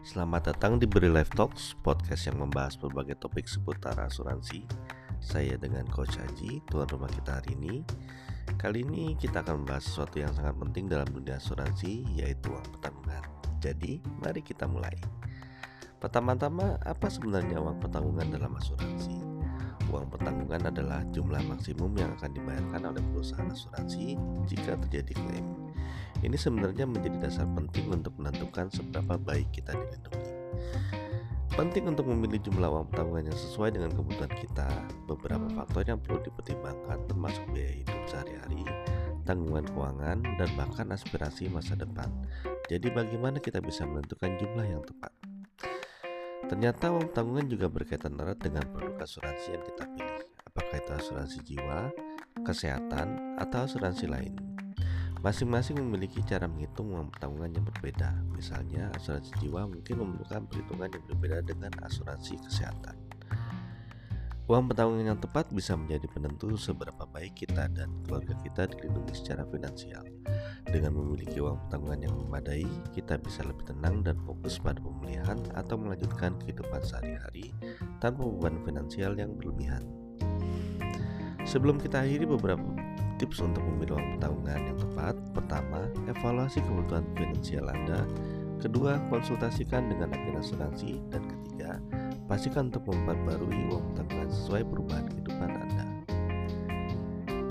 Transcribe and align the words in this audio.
Selamat 0.00 0.48
datang 0.48 0.80
di 0.80 0.88
Beri 0.88 1.12
Life 1.12 1.36
Talks, 1.36 1.76
podcast 1.84 2.24
yang 2.24 2.40
membahas 2.40 2.72
berbagai 2.80 3.20
topik 3.20 3.44
seputar 3.44 4.00
asuransi. 4.00 4.64
Saya 5.20 5.60
dengan 5.60 5.84
Coach 5.92 6.16
Haji, 6.16 6.64
tuan 6.72 6.88
rumah 6.88 7.12
kita 7.12 7.36
hari 7.36 7.52
ini. 7.52 7.84
Kali 8.56 8.80
ini 8.80 9.12
kita 9.20 9.44
akan 9.44 9.60
membahas 9.60 9.84
sesuatu 9.84 10.16
yang 10.16 10.32
sangat 10.32 10.56
penting 10.56 10.88
dalam 10.88 11.04
dunia 11.04 11.36
asuransi, 11.36 12.08
yaitu 12.16 12.48
uang 12.48 12.64
pertanggungan. 12.80 13.24
Jadi, 13.60 14.00
mari 14.24 14.40
kita 14.40 14.64
mulai. 14.64 14.96
Pertama-tama, 16.00 16.80
apa 16.80 17.06
sebenarnya 17.12 17.60
uang 17.60 17.76
pertanggungan 17.84 18.32
dalam 18.32 18.56
asuransi? 18.56 19.20
Uang 19.92 20.08
pertanggungan 20.08 20.64
adalah 20.72 21.04
jumlah 21.12 21.44
maksimum 21.44 21.92
yang 22.00 22.08
akan 22.16 22.32
dibayarkan 22.32 22.88
oleh 22.88 23.04
perusahaan 23.12 23.52
asuransi 23.52 24.16
jika 24.48 24.80
terjadi 24.80 25.12
klaim. 25.12 25.44
Ini 26.20 26.36
sebenarnya 26.36 26.84
menjadi 26.84 27.16
dasar 27.16 27.48
penting 27.56 27.88
untuk 27.88 28.12
menentukan 28.20 28.68
seberapa 28.68 29.16
baik 29.16 29.48
kita 29.56 29.72
dilindungi. 29.72 30.28
Penting 31.50 31.92
untuk 31.92 32.08
memilih 32.08 32.40
jumlah 32.44 32.68
uang 32.68 32.88
tabungan 32.94 33.32
yang 33.32 33.38
sesuai 33.40 33.74
dengan 33.74 33.90
kebutuhan 33.92 34.32
kita. 34.32 34.68
Beberapa 35.08 35.48
faktor 35.50 35.82
yang 35.88 35.98
perlu 35.98 36.22
dipertimbangkan 36.22 37.10
termasuk 37.10 37.44
biaya 37.50 37.74
hidup 37.84 38.00
sehari-hari, 38.06 38.64
tanggungan 39.24 39.66
keuangan, 39.68 40.18
dan 40.38 40.48
bahkan 40.54 40.88
aspirasi 40.94 41.50
masa 41.50 41.74
depan. 41.74 42.08
Jadi 42.70 42.88
bagaimana 42.92 43.42
kita 43.42 43.58
bisa 43.58 43.82
menentukan 43.82 44.36
jumlah 44.38 44.66
yang 44.68 44.84
tepat? 44.86 45.12
Ternyata 46.46 46.94
uang 46.94 47.12
tanggungan 47.12 47.46
juga 47.50 47.66
berkaitan 47.66 48.18
erat 48.18 48.38
dengan 48.38 48.64
produk 48.70 49.02
asuransi 49.02 49.54
yang 49.54 49.64
kita 49.66 49.84
pilih. 49.90 50.24
Apakah 50.50 50.76
itu 50.82 50.92
asuransi 50.96 51.38
jiwa, 51.46 51.80
kesehatan, 52.42 53.38
atau 53.38 53.66
asuransi 53.66 54.06
lain? 54.10 54.34
Masing-masing 55.20 55.76
memiliki 55.76 56.24
cara 56.24 56.48
menghitung 56.48 56.96
uang 56.96 57.12
pertanggungan 57.12 57.52
yang 57.60 57.66
berbeda. 57.68 58.08
Misalnya, 58.32 58.88
asuransi 58.96 59.36
jiwa 59.44 59.68
mungkin 59.68 60.00
memerlukan 60.00 60.48
perhitungan 60.48 60.88
yang 60.88 61.04
berbeda 61.12 61.38
dengan 61.44 61.72
asuransi 61.84 62.40
kesehatan. 62.40 62.96
Uang 64.48 64.66
pertanggungan 64.66 65.14
yang 65.14 65.20
tepat 65.20 65.52
bisa 65.52 65.76
menjadi 65.76 66.08
penentu 66.08 66.56
seberapa 66.56 67.04
baik 67.06 67.36
kita 67.36 67.68
dan 67.70 67.92
keluarga 68.02 68.32
kita 68.40 68.66
dilindungi 68.72 69.12
secara 69.12 69.44
finansial. 69.46 70.02
Dengan 70.66 70.96
memiliki 70.96 71.36
uang 71.38 71.68
pertanggungan 71.68 72.00
yang 72.00 72.14
memadai, 72.16 72.66
kita 72.96 73.20
bisa 73.20 73.44
lebih 73.44 73.68
tenang 73.68 74.00
dan 74.00 74.16
fokus 74.24 74.56
pada 74.56 74.80
pemulihan 74.80 75.36
atau 75.52 75.76
melanjutkan 75.76 76.34
kehidupan 76.40 76.80
sehari-hari 76.80 77.52
tanpa 78.00 78.24
beban 78.24 78.56
finansial 78.64 79.14
yang 79.20 79.36
berlebihan. 79.36 79.84
Sebelum 81.44 81.76
kita 81.76 82.02
akhiri 82.02 82.26
beberapa 82.26 82.64
tips 83.20 83.44
untuk 83.44 83.60
memilih 83.62 84.00
uang 84.00 84.18
tanggungan 84.18 84.69
Pertama, 85.34 85.86
evaluasi 86.10 86.62
kebutuhan 86.62 87.06
finansial 87.14 87.66
Anda. 87.70 88.06
Kedua, 88.60 89.00
konsultasikan 89.08 89.88
dengan 89.88 90.12
agen 90.12 90.36
asuransi. 90.36 91.00
Dan 91.08 91.22
ketiga, 91.24 91.80
pastikan 92.28 92.68
untuk 92.68 92.86
memperbarui 92.92 93.72
uang 93.72 93.96
tanggungan 93.96 94.28
sesuai 94.28 94.62
perubahan 94.68 95.06
kehidupan 95.08 95.50
Anda. 95.50 95.84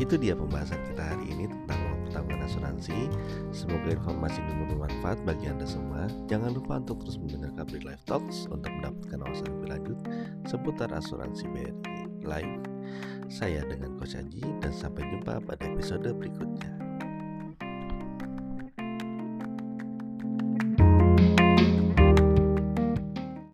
Itu 0.00 0.18
dia 0.18 0.34
pembahasan 0.34 0.80
kita 0.90 1.02
hari 1.06 1.30
ini 1.30 1.46
tentang 1.46 1.78
uang 1.78 2.10
tanggungan 2.10 2.42
asuransi. 2.48 3.06
Semoga 3.54 3.94
informasi 3.94 4.42
ini 4.42 4.64
bermanfaat 4.74 5.22
bagi 5.22 5.46
Anda 5.46 5.68
semua. 5.68 6.10
Jangan 6.26 6.50
lupa 6.56 6.82
untuk 6.82 7.06
terus 7.06 7.20
mendengarkan 7.20 7.64
Bri 7.70 7.80
Live 7.86 8.02
Talks 8.08 8.50
Untuk 8.50 8.70
mendapatkan 8.74 9.18
wawasan 9.22 9.48
lebih 9.54 9.68
lanjut 9.70 9.98
seputar 10.50 10.90
asuransi 10.90 11.46
BRI 11.52 11.72
Live 12.26 12.74
saya 13.28 13.64
dengan 13.64 13.96
Coach 13.96 14.14
dan 14.14 14.72
sampai 14.72 15.02
jumpa 15.08 15.40
pada 15.42 15.64
episode 15.64 16.06
berikutnya. 16.12 16.73